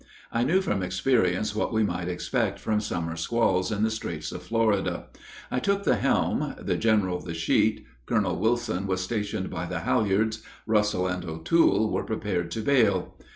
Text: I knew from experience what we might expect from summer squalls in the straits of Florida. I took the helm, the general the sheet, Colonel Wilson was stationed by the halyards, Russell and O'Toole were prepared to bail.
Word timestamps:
I 0.31 0.43
knew 0.43 0.61
from 0.61 0.81
experience 0.81 1.53
what 1.55 1.71
we 1.71 1.83
might 1.83 2.07
expect 2.07 2.57
from 2.59 2.81
summer 2.81 3.15
squalls 3.15 3.71
in 3.71 3.83
the 3.83 3.91
straits 3.91 4.31
of 4.31 4.41
Florida. 4.41 5.05
I 5.51 5.59
took 5.59 5.83
the 5.83 5.97
helm, 5.97 6.55
the 6.59 6.75
general 6.75 7.19
the 7.19 7.35
sheet, 7.35 7.85
Colonel 8.07 8.37
Wilson 8.39 8.87
was 8.87 9.01
stationed 9.01 9.51
by 9.51 9.67
the 9.67 9.81
halyards, 9.81 10.41
Russell 10.65 11.05
and 11.05 11.23
O'Toole 11.23 11.91
were 11.91 12.03
prepared 12.03 12.49
to 12.49 12.61
bail. 12.61 13.13